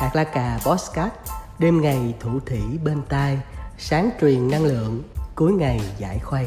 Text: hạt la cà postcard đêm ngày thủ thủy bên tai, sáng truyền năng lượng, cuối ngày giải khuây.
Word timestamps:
hạt 0.00 0.16
la 0.16 0.24
cà 0.24 0.58
postcard 0.64 1.12
đêm 1.58 1.82
ngày 1.82 2.14
thủ 2.20 2.40
thủy 2.46 2.60
bên 2.84 3.02
tai, 3.08 3.38
sáng 3.78 4.10
truyền 4.20 4.50
năng 4.50 4.64
lượng, 4.64 5.02
cuối 5.34 5.52
ngày 5.52 5.80
giải 5.98 6.18
khuây. 6.18 6.46